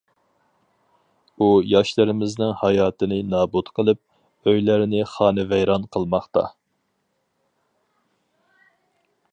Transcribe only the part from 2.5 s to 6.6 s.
ھاياتىنى نابۇت قىلىپ، ئۆيلەرنى خانىۋەيران قىلماقتا.